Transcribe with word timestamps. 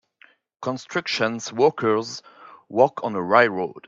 Constructions 0.63 1.53
workers 1.53 2.23
work 2.69 3.03
on 3.03 3.13
a 3.13 3.21
railroad. 3.21 3.77